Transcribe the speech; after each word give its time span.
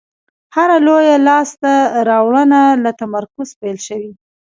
هره 0.55 0.77
لویه 0.87 1.15
لاستهراوړنه 1.25 2.61
له 2.83 2.91
تمرکز 3.01 3.47
پیل 3.59 3.77
شوې. 3.87 4.11